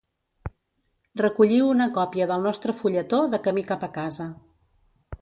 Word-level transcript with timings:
Recolliu 1.21 1.69
una 1.75 1.87
còpia 1.99 2.29
del 2.33 2.43
nostre 2.49 2.77
fulletó 2.83 3.23
de 3.35 3.45
camí 3.49 3.69
cap 3.75 3.89
a 3.91 3.95
casa. 4.03 4.31